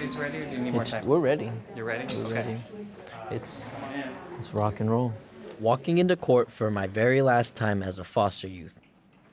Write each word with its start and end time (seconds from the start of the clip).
guys 0.00 0.16
ready, 0.16 0.38
or 0.38 0.44
do 0.46 0.52
you 0.52 0.58
need 0.58 0.72
more 0.72 0.82
It's, 0.82 0.92
time? 0.92 1.04
we're 1.04 1.18
ready. 1.18 1.52
You're 1.76 1.84
ready? 1.84 2.14
We're 2.16 2.24
okay. 2.24 2.34
ready. 2.34 2.56
It's 3.30 3.76
it's 4.38 4.54
rock 4.54 4.80
and 4.80 4.90
roll. 4.90 5.12
Walking 5.58 5.98
into 5.98 6.16
court 6.16 6.50
for 6.50 6.70
my 6.70 6.86
very 6.86 7.20
last 7.20 7.54
time 7.54 7.82
as 7.82 7.98
a 7.98 8.04
foster 8.04 8.48
youth. 8.48 8.80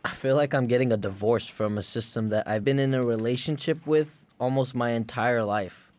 I 0.03 0.09
feel 0.09 0.35
like 0.35 0.53
I'm 0.53 0.67
getting 0.67 0.91
a 0.91 0.97
divorce 0.97 1.47
from 1.47 1.77
a 1.77 1.83
system 1.83 2.29
that 2.29 2.47
I've 2.47 2.65
been 2.65 2.79
in 2.79 2.93
a 2.93 3.03
relationship 3.03 3.85
with 3.87 4.25
almost 4.39 4.75
my 4.75 4.91
entire 4.91 5.43
life. 5.43 5.91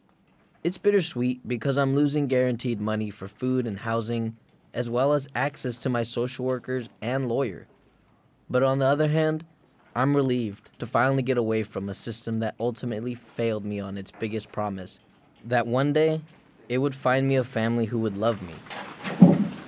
It's 0.64 0.76
bittersweet 0.76 1.46
because 1.48 1.78
I'm 1.78 1.94
losing 1.94 2.26
guaranteed 2.26 2.80
money 2.80 3.10
for 3.10 3.26
food 3.26 3.66
and 3.66 3.78
housing, 3.78 4.36
as 4.74 4.90
well 4.90 5.14
as 5.14 5.28
access 5.34 5.78
to 5.78 5.88
my 5.88 6.02
social 6.02 6.44
workers 6.44 6.90
and 7.00 7.28
lawyer. 7.28 7.66
But 8.50 8.62
on 8.62 8.78
the 8.78 8.86
other 8.86 9.08
hand, 9.08 9.44
I'm 9.98 10.14
relieved 10.14 10.70
to 10.78 10.86
finally 10.86 11.22
get 11.24 11.38
away 11.38 11.64
from 11.64 11.88
a 11.88 11.94
system 11.94 12.38
that 12.38 12.54
ultimately 12.60 13.16
failed 13.16 13.64
me 13.64 13.80
on 13.80 13.98
its 13.98 14.12
biggest 14.12 14.52
promise 14.52 15.00
that 15.44 15.66
one 15.66 15.92
day 15.92 16.20
it 16.68 16.78
would 16.78 16.94
find 16.94 17.26
me 17.26 17.34
a 17.34 17.42
family 17.42 17.84
who 17.84 17.98
would 17.98 18.16
love 18.16 18.40
me. 18.40 18.54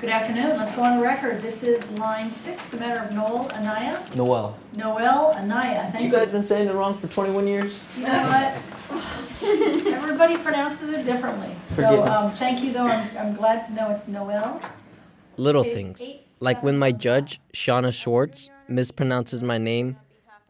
Good 0.01 0.11
afternoon, 0.11 0.57
let's 0.57 0.73
go 0.77 0.85
on 0.85 0.99
the 0.99 1.03
record. 1.03 1.43
This 1.43 1.65
is 1.65 1.91
line 1.99 2.31
six, 2.31 2.69
the 2.69 2.77
matter 2.77 3.01
of 3.01 3.13
Noel 3.13 3.51
Anaya. 3.55 4.07
Noel. 4.15 4.57
Noel 4.73 5.33
Anaya, 5.37 5.91
thank 5.91 6.05
You 6.05 6.11
you. 6.11 6.13
guys 6.13 6.27
have 6.27 6.33
been 6.33 6.45
saying 6.45 6.69
it 6.69 6.75
wrong 6.75 6.97
for 6.97 7.09
21 7.09 7.49
years? 7.49 7.83
You 7.99 8.05
know 8.05 8.55
what? 8.89 9.03
Everybody 9.93 10.37
pronounces 10.37 10.91
it 10.91 11.05
differently. 11.05 11.53
Forgive 11.65 11.91
So, 11.91 12.05
um, 12.05 12.31
thank 12.31 12.63
you 12.63 12.73
though, 12.73 12.87
I'm, 12.87 13.19
I'm 13.19 13.35
glad 13.35 13.65
to 13.65 13.73
know 13.73 13.91
it's 13.91 14.07
Noel. 14.07 14.63
Little 15.37 15.65
Is 15.65 15.75
things, 15.75 16.01
eight, 16.01 16.23
like 16.39 16.63
when 16.63 16.79
my 16.79 16.93
judge, 16.93 17.41
Shauna 17.53 17.93
Schwartz, 17.93 18.49
mispronounces 18.69 19.43
my 19.43 19.59
name, 19.59 19.97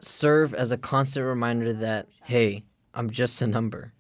serve 0.01 0.55
as 0.55 0.73
a 0.73 0.77
constant 0.77 1.27
reminder 1.27 1.73
that, 1.73 2.09
hey, 2.25 2.65
I'm 2.95 3.11
just 3.11 3.41
a 3.41 3.47
number. 3.47 3.93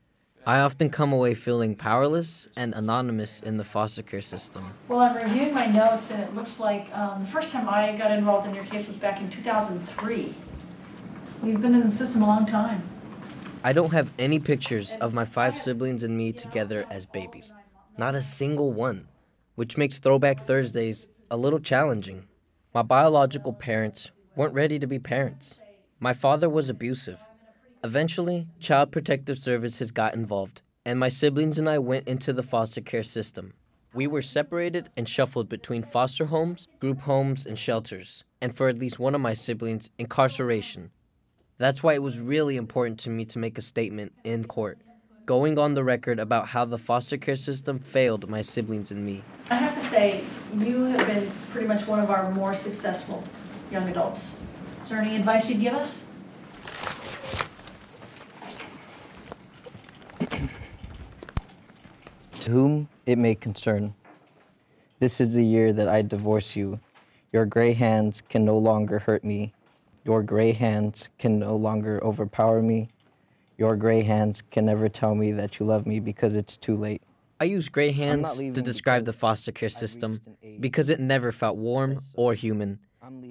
I 0.46 0.60
often 0.60 0.88
come 0.88 1.12
away 1.12 1.34
feeling 1.34 1.76
powerless 1.76 2.48
and 2.56 2.74
anonymous 2.74 3.40
in 3.40 3.58
the 3.58 3.64
foster 3.64 4.02
care 4.02 4.22
system. 4.22 4.72
Well, 4.88 5.00
I'm 5.00 5.14
reviewing 5.14 5.52
my 5.52 5.66
notes 5.66 6.10
and 6.10 6.22
it 6.22 6.34
looks 6.34 6.58
like, 6.58 6.94
um, 6.96 7.20
the 7.20 7.26
first 7.26 7.52
time 7.52 7.68
I 7.68 7.94
got 7.96 8.10
involved 8.10 8.48
in 8.48 8.54
your 8.54 8.64
case 8.64 8.88
was 8.88 8.98
back 8.98 9.20
in 9.20 9.28
two 9.28 9.42
thousand 9.42 9.86
three. 9.90 10.34
You've 11.44 11.60
been 11.60 11.74
in 11.74 11.82
the 11.82 11.90
system 11.90 12.22
a 12.22 12.26
long 12.26 12.46
time. 12.46 12.82
I 13.62 13.72
don't 13.72 13.92
have 13.92 14.10
any 14.18 14.38
pictures 14.38 14.96
of 15.02 15.12
my 15.12 15.26
five 15.26 15.58
siblings 15.58 16.02
and 16.02 16.16
me 16.16 16.32
together 16.32 16.86
as 16.90 17.04
babies. 17.04 17.52
Not 17.98 18.14
a 18.14 18.22
single 18.22 18.72
one, 18.72 19.08
which 19.56 19.76
makes 19.76 19.98
Throwback 19.98 20.40
Thursdays 20.40 21.08
a 21.30 21.36
little 21.36 21.60
challenging. 21.60 22.26
My 22.72 22.82
biological 22.82 23.52
parents 23.52 24.10
weren't 24.34 24.54
ready 24.54 24.78
to 24.78 24.86
be 24.86 24.98
parents. 24.98 25.56
My 26.02 26.14
father 26.14 26.48
was 26.48 26.70
abusive. 26.70 27.18
Eventually, 27.84 28.46
Child 28.58 28.90
Protective 28.90 29.38
Services 29.38 29.90
got 29.90 30.14
involved, 30.14 30.62
and 30.86 30.98
my 30.98 31.10
siblings 31.10 31.58
and 31.58 31.68
I 31.68 31.78
went 31.78 32.08
into 32.08 32.32
the 32.32 32.42
foster 32.42 32.80
care 32.80 33.02
system. 33.02 33.52
We 33.92 34.06
were 34.06 34.22
separated 34.22 34.88
and 34.96 35.06
shuffled 35.06 35.50
between 35.50 35.82
foster 35.82 36.24
homes, 36.24 36.68
group 36.78 37.02
homes, 37.02 37.44
and 37.44 37.58
shelters, 37.58 38.24
and 38.40 38.56
for 38.56 38.68
at 38.68 38.78
least 38.78 38.98
one 38.98 39.14
of 39.14 39.20
my 39.20 39.34
siblings, 39.34 39.90
incarceration. 39.98 40.90
That's 41.58 41.82
why 41.82 41.92
it 41.92 42.02
was 42.02 42.18
really 42.18 42.56
important 42.56 42.98
to 43.00 43.10
me 43.10 43.26
to 43.26 43.38
make 43.38 43.58
a 43.58 43.62
statement 43.62 44.12
in 44.24 44.44
court, 44.44 44.78
going 45.26 45.58
on 45.58 45.74
the 45.74 45.84
record 45.84 46.18
about 46.18 46.48
how 46.48 46.64
the 46.64 46.78
foster 46.78 47.18
care 47.18 47.36
system 47.36 47.78
failed 47.78 48.30
my 48.30 48.40
siblings 48.40 48.90
and 48.90 49.04
me. 49.04 49.22
I 49.50 49.56
have 49.56 49.74
to 49.74 49.82
say, 49.82 50.24
you 50.56 50.84
have 50.84 51.06
been 51.06 51.30
pretty 51.50 51.68
much 51.68 51.86
one 51.86 52.00
of 52.00 52.08
our 52.08 52.30
more 52.30 52.54
successful 52.54 53.22
young 53.70 53.86
adults. 53.86 54.32
Is 54.80 54.88
there 54.88 55.00
any 55.00 55.16
advice 55.16 55.48
you'd 55.48 55.60
give 55.60 55.74
us? 55.74 56.04
To 62.40 62.50
whom 62.50 62.88
it 63.06 63.18
may 63.18 63.34
concern, 63.34 63.94
this 64.98 65.20
is 65.20 65.34
the 65.34 65.44
year 65.44 65.72
that 65.72 65.88
I 65.88 66.02
divorce 66.02 66.56
you. 66.56 66.80
Your 67.32 67.46
gray 67.46 67.74
hands 67.74 68.22
can 68.28 68.44
no 68.44 68.58
longer 68.58 68.98
hurt 69.00 69.22
me. 69.22 69.52
Your 70.04 70.22
gray 70.22 70.52
hands 70.52 71.10
can 71.18 71.38
no 71.38 71.54
longer 71.54 72.02
overpower 72.02 72.62
me. 72.62 72.88
Your 73.58 73.76
gray 73.76 74.02
hands 74.02 74.42
can 74.50 74.64
never 74.64 74.88
tell 74.88 75.14
me 75.14 75.32
that 75.32 75.60
you 75.60 75.66
love 75.66 75.86
me 75.86 76.00
because 76.00 76.34
it's 76.34 76.56
too 76.56 76.76
late. 76.76 77.02
I 77.38 77.44
use 77.44 77.68
gray 77.68 77.92
hands 77.92 78.36
to 78.36 78.62
describe 78.62 79.04
the 79.04 79.12
foster 79.12 79.52
care 79.52 79.68
system 79.68 80.12
reached 80.12 80.26
an 80.26 80.36
age 80.42 80.60
because 80.60 80.90
it 80.90 81.00
never 81.00 81.32
felt 81.32 81.56
warm 81.56 81.98
or 82.14 82.34
human. 82.34 82.78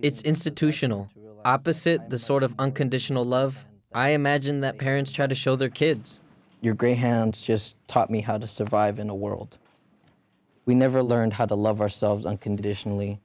It's 0.02 0.22
institutional, 0.22 1.10
come 1.44 1.60
to 1.64 1.70
realize 1.70 1.84
that 1.84 2.00
opposite 2.00 2.10
the 2.10 2.20
sort 2.20 2.44
of 2.44 2.56
unconditional 2.60 3.26
love 3.26 3.54
the 3.54 3.60
hands 3.60 3.66
that 3.92 4.00
I 4.00 4.10
I 4.10 4.10
imagine 4.10 4.60
that 4.62 4.78
parents 4.78 5.12
try 5.12 5.28
to 5.28 5.36
show 5.36 5.56
their 5.56 5.70
kids. 5.70 6.22
Your 6.62 6.74
gray 6.76 6.96
hands 6.96 7.42
just 7.42 7.76
taught 7.88 8.10
me 8.10 8.22
how 8.22 8.38
to 8.38 8.48
survive 8.48 9.00
in 9.00 9.10
a 9.10 9.16
world. 9.16 9.58
We 10.66 10.76
never 10.76 11.02
learned 11.02 11.34
how 11.34 11.46
to 11.46 11.56
love 11.56 11.82
ourselves 11.82 12.26
unconditionally. 12.26 13.20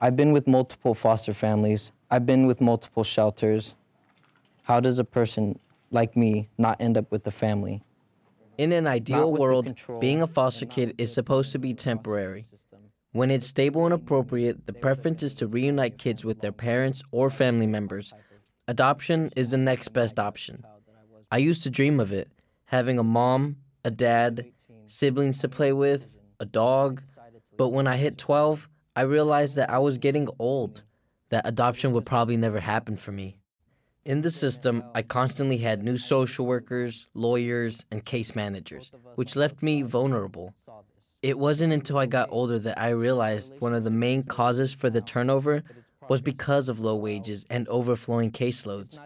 I've 0.00 0.16
been 0.16 0.32
with 0.32 0.46
multiple 0.46 0.94
foster 0.94 1.34
families, 1.34 1.92
I've 2.10 2.26
been 2.26 2.46
with 2.46 2.60
multiple 2.60 3.04
shelters. 3.04 3.76
How 4.62 4.80
does 4.80 4.98
a 4.98 5.04
person 5.04 5.58
like 5.90 6.16
me 6.16 6.48
not 6.56 6.80
end 6.80 6.96
up 6.96 7.10
with 7.10 7.26
a 7.26 7.30
family? 7.30 7.82
In 8.56 8.72
an 8.72 8.86
ideal 8.86 9.32
world, 9.32 9.74
being 10.00 10.22
a 10.22 10.26
foster 10.26 10.66
kid 10.66 10.94
is 10.96 11.12
supposed 11.12 11.52
to 11.52 11.58
be 11.58 11.70
abuse 11.70 11.80
of 11.80 11.84
temporary. 11.84 12.44
When 13.14 13.30
it's 13.30 13.46
stable 13.46 13.84
and 13.84 13.94
appropriate, 13.94 14.66
the 14.66 14.72
preference 14.72 15.22
is 15.22 15.36
to 15.36 15.46
reunite 15.46 15.98
kids 15.98 16.24
with 16.24 16.40
their 16.40 16.50
parents 16.50 17.00
or 17.12 17.30
family 17.30 17.68
members. 17.68 18.12
Adoption 18.66 19.30
is 19.36 19.52
the 19.52 19.56
next 19.56 19.92
best 19.92 20.18
option. 20.18 20.64
I 21.30 21.36
used 21.36 21.62
to 21.62 21.70
dream 21.70 22.00
of 22.00 22.10
it 22.10 22.28
having 22.64 22.98
a 22.98 23.04
mom, 23.04 23.58
a 23.84 23.90
dad, 23.92 24.44
siblings 24.88 25.38
to 25.38 25.48
play 25.48 25.72
with, 25.72 26.18
a 26.40 26.44
dog. 26.44 27.02
But 27.56 27.68
when 27.68 27.86
I 27.86 27.98
hit 27.98 28.18
12, 28.18 28.68
I 28.96 29.02
realized 29.02 29.54
that 29.54 29.70
I 29.70 29.78
was 29.78 29.96
getting 29.98 30.28
old, 30.40 30.82
that 31.28 31.46
adoption 31.46 31.92
would 31.92 32.04
probably 32.04 32.36
never 32.36 32.58
happen 32.58 32.96
for 32.96 33.12
me. 33.12 33.38
In 34.04 34.22
the 34.22 34.30
system, 34.32 34.82
I 34.92 35.02
constantly 35.02 35.58
had 35.58 35.84
new 35.84 35.98
social 35.98 36.46
workers, 36.46 37.06
lawyers, 37.14 37.84
and 37.92 38.04
case 38.04 38.34
managers, 38.34 38.90
which 39.14 39.36
left 39.36 39.62
me 39.62 39.82
vulnerable. 39.82 40.52
It 41.24 41.38
wasn't 41.38 41.72
until 41.72 41.96
I 41.96 42.04
got 42.04 42.28
older 42.30 42.58
that 42.58 42.78
I 42.78 42.90
realized 42.90 43.58
one 43.58 43.72
of 43.72 43.82
the 43.82 43.90
main 43.90 44.24
causes 44.24 44.74
for 44.74 44.90
the 44.90 45.00
turnover 45.00 45.62
was 46.06 46.20
because 46.20 46.68
of 46.68 46.80
low 46.80 46.96
wages 46.96 47.46
and 47.48 47.66
overflowing 47.68 48.30
caseloads. 48.30 48.98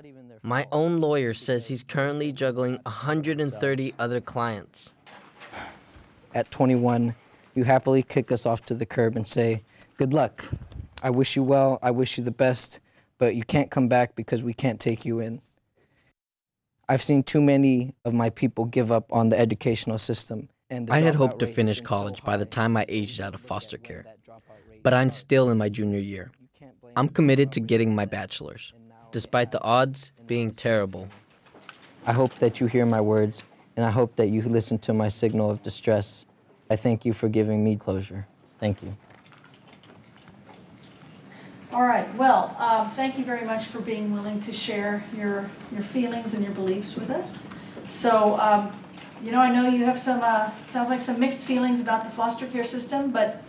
My 0.42 0.66
own 0.72 1.00
lawyer 1.00 1.32
says 1.32 1.68
he's 1.68 1.84
currently 1.84 2.32
juggling 2.32 2.80
130 2.82 3.94
other 4.00 4.20
clients. 4.20 4.92
At 6.34 6.50
21, 6.50 7.14
you 7.54 7.62
happily 7.62 8.02
kick 8.02 8.32
us 8.32 8.44
off 8.44 8.64
to 8.64 8.74
the 8.74 8.84
curb 8.84 9.14
and 9.14 9.24
say, 9.24 9.62
Good 9.96 10.12
luck. 10.12 10.44
I 11.00 11.10
wish 11.10 11.36
you 11.36 11.44
well. 11.44 11.78
I 11.84 11.92
wish 11.92 12.18
you 12.18 12.24
the 12.24 12.32
best, 12.32 12.80
but 13.18 13.36
you 13.36 13.44
can't 13.44 13.70
come 13.70 13.86
back 13.86 14.16
because 14.16 14.42
we 14.42 14.54
can't 14.54 14.80
take 14.80 15.04
you 15.04 15.20
in. 15.20 15.40
I've 16.88 17.02
seen 17.02 17.22
too 17.22 17.40
many 17.40 17.94
of 18.04 18.12
my 18.12 18.28
people 18.28 18.64
give 18.64 18.90
up 18.90 19.06
on 19.12 19.28
the 19.28 19.38
educational 19.38 19.98
system. 19.98 20.48
And 20.70 20.90
I 20.90 21.00
had 21.00 21.14
hoped 21.14 21.38
to 21.38 21.46
finish 21.46 21.78
been 21.78 21.86
so 21.86 21.88
college 21.88 22.24
by 22.24 22.36
the 22.36 22.44
time 22.44 22.76
I 22.76 22.84
aged 22.88 23.20
out 23.20 23.34
of 23.34 23.40
foster 23.40 23.78
care, 23.78 24.04
but 24.82 24.92
I'm 24.92 25.10
still 25.10 25.50
in 25.50 25.56
my 25.56 25.68
junior 25.68 25.98
year. 25.98 26.30
You 26.40 26.48
can't 26.58 26.80
blame 26.80 26.92
I'm 26.96 27.08
committed 27.08 27.52
to 27.52 27.60
getting 27.60 27.94
my 27.94 28.04
bachelor's, 28.04 28.72
despite 29.10 29.50
the 29.50 29.62
odds 29.62 30.12
being 30.26 30.50
terrible. 30.50 31.08
I 32.06 32.12
hope 32.12 32.34
that 32.38 32.60
you 32.60 32.66
hear 32.66 32.84
my 32.84 33.00
words, 33.00 33.44
and 33.76 33.86
I 33.86 33.90
hope 33.90 34.16
that 34.16 34.28
you 34.28 34.42
listen 34.42 34.78
to 34.80 34.92
my 34.92 35.08
signal 35.08 35.50
of 35.50 35.62
distress. 35.62 36.26
I 36.70 36.76
thank 36.76 37.06
you 37.06 37.14
for 37.14 37.28
giving 37.28 37.64
me 37.64 37.76
closure. 37.76 38.26
Thank 38.58 38.82
you. 38.82 38.94
All 41.72 41.82
right, 41.82 42.12
well, 42.16 42.56
um, 42.58 42.90
thank 42.92 43.18
you 43.18 43.24
very 43.24 43.44
much 43.44 43.66
for 43.66 43.80
being 43.80 44.12
willing 44.12 44.40
to 44.40 44.52
share 44.52 45.04
your, 45.14 45.50
your 45.70 45.82
feelings 45.82 46.34
and 46.34 46.42
your 46.42 46.52
beliefs 46.54 46.94
with 46.96 47.10
us. 47.10 47.46
So, 47.86 48.38
um, 48.40 48.74
you 49.22 49.32
know, 49.32 49.40
I 49.40 49.50
know 49.50 49.68
you 49.68 49.84
have 49.84 49.98
some, 49.98 50.20
uh, 50.22 50.50
sounds 50.64 50.88
like 50.90 51.00
some 51.00 51.18
mixed 51.18 51.40
feelings 51.40 51.80
about 51.80 52.04
the 52.04 52.10
foster 52.10 52.46
care 52.46 52.64
system, 52.64 53.10
but 53.10 53.42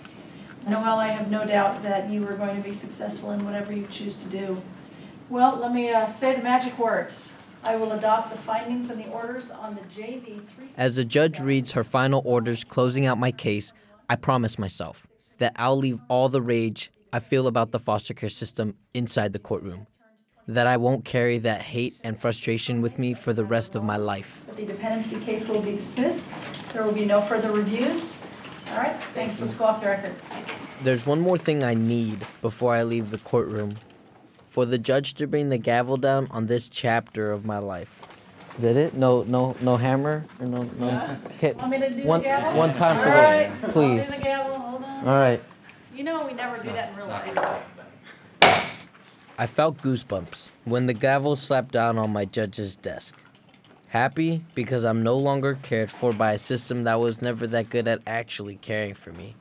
Noel, 0.67 0.99
I 0.99 1.07
have 1.07 1.29
no 1.29 1.45
doubt 1.45 1.83
that 1.83 2.09
you 2.09 2.27
are 2.27 2.35
going 2.35 2.55
to 2.55 2.61
be 2.61 2.73
successful 2.73 3.31
in 3.31 3.45
whatever 3.45 3.73
you 3.73 3.85
choose 3.87 4.15
to 4.17 4.29
do. 4.29 4.61
Well, 5.29 5.57
let 5.57 5.73
me 5.73 5.91
uh, 5.91 6.07
say 6.07 6.35
the 6.35 6.41
magic 6.41 6.77
words. 6.77 7.31
I 7.63 7.75
will 7.75 7.91
adopt 7.91 8.31
the 8.31 8.37
findings 8.37 8.89
and 8.89 9.03
the 9.03 9.09
orders 9.09 9.51
on 9.51 9.75
the 9.75 9.81
JV 9.81 10.23
367. 10.25 10.73
As 10.77 10.95
the 10.95 11.05
judge 11.05 11.39
reads 11.39 11.71
her 11.71 11.83
final 11.83 12.21
orders 12.25 12.63
closing 12.63 13.05
out 13.05 13.17
my 13.17 13.31
case, 13.31 13.73
I 14.09 14.15
promise 14.15 14.57
myself 14.57 15.05
that 15.39 15.53
I'll 15.55 15.77
leave 15.77 15.99
all 16.07 16.29
the 16.29 16.41
rage 16.41 16.91
I 17.11 17.19
feel 17.19 17.47
about 17.47 17.71
the 17.71 17.79
foster 17.79 18.13
care 18.13 18.29
system 18.29 18.75
inside 18.93 19.33
the 19.33 19.39
courtroom. 19.39 19.87
That 20.49 20.65
I 20.65 20.77
won't 20.77 21.05
carry 21.05 21.37
that 21.39 21.61
hate 21.61 21.95
and 22.03 22.19
frustration 22.19 22.81
with 22.81 22.97
me 22.97 23.13
for 23.13 23.33
the 23.33 23.45
rest 23.45 23.75
of 23.75 23.83
my 23.83 23.97
life. 23.97 24.43
The 24.55 24.65
dependency 24.65 25.19
case 25.19 25.47
will 25.47 25.61
be 25.61 25.73
dismissed. 25.73 26.27
There 26.73 26.83
will 26.83 26.91
be 26.91 27.05
no 27.05 27.21
further 27.21 27.51
reviews. 27.51 28.25
All 28.71 28.77
right, 28.77 28.99
thanks, 29.13 29.39
let's 29.39 29.53
go 29.53 29.65
off 29.65 29.79
the 29.79 29.89
record. 29.89 30.15
There's 30.81 31.05
one 31.05 31.21
more 31.21 31.37
thing 31.37 31.63
I 31.63 31.75
need 31.75 32.25
before 32.41 32.73
I 32.73 32.81
leave 32.81 33.11
the 33.11 33.19
courtroom 33.19 33.77
for 34.47 34.65
the 34.65 34.79
judge 34.79 35.13
to 35.15 35.27
bring 35.27 35.49
the 35.49 35.59
gavel 35.59 35.97
down 35.97 36.27
on 36.31 36.47
this 36.47 36.67
chapter 36.67 37.31
of 37.31 37.45
my 37.45 37.59
life. 37.59 38.01
Is 38.57 38.63
that 38.63 38.75
it? 38.75 38.95
No, 38.95 39.21
no, 39.27 39.55
no 39.61 39.77
hammer 39.77 40.25
or 40.39 40.47
no, 40.47 40.63
no. 40.79 41.17
Okay, 41.35 41.51
Want 41.53 41.69
me 41.69 41.77
to 41.77 41.89
do 41.91 42.03
one, 42.05 42.21
the 42.21 42.25
gavel? 42.25 42.57
one 42.57 42.73
time 42.73 42.97
for 42.97 43.09
right, 43.09 43.61
the, 43.61 43.67
please. 43.67 44.09
the 44.15 44.19
gavel, 44.19 44.57
hold 44.57 44.83
on. 44.83 45.07
All 45.07 45.13
right. 45.13 45.43
You 45.95 46.03
know 46.03 46.25
we 46.25 46.33
never 46.33 46.55
do 46.59 46.69
that 46.69 46.89
in 46.89 46.95
real 46.95 47.07
life. 47.07 47.61
I 49.39 49.47
felt 49.47 49.77
goosebumps 49.77 50.49
when 50.65 50.87
the 50.87 50.93
gavel 50.93 51.37
slapped 51.37 51.71
down 51.71 51.97
on 51.97 52.11
my 52.11 52.25
judge's 52.25 52.75
desk. 52.75 53.15
Happy 53.87 54.43
because 54.53 54.83
I'm 54.83 55.01
no 55.01 55.15
longer 55.15 55.57
cared 55.61 55.89
for 55.89 56.11
by 56.11 56.33
a 56.33 56.37
system 56.37 56.83
that 56.83 56.99
was 56.99 57.21
never 57.21 57.47
that 57.47 57.69
good 57.69 57.87
at 57.87 58.01
actually 58.05 58.57
caring 58.57 58.95
for 58.95 59.13
me. 59.13 59.35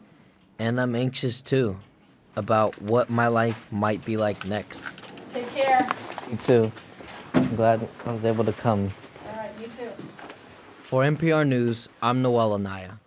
And 0.61 0.81
I'm 0.81 0.95
anxious 0.95 1.43
too 1.43 1.81
about 2.37 2.81
what 2.81 3.11
my 3.11 3.27
life 3.27 3.67
might 3.73 4.05
be 4.05 4.17
like 4.17 4.47
next. 4.47 4.85
Take 5.33 5.53
care. 5.53 5.89
You 6.31 6.37
too. 6.37 6.73
I'm 7.35 7.57
glad 7.57 7.89
I 8.07 8.13
was 8.13 8.25
able 8.25 8.45
to 8.45 8.53
come. 8.53 8.93
All 9.27 9.37
right, 9.37 9.51
you 9.61 9.67
too. 9.67 9.91
For 10.81 11.03
NPR 11.03 11.45
News, 11.45 11.89
I'm 12.01 12.23
Noel 12.23 12.53
Anaya. 12.53 13.01